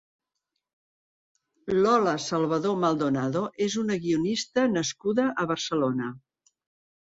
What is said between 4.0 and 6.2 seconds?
guionista nascuda a Barcelona.